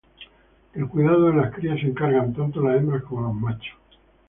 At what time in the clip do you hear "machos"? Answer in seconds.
3.35-3.77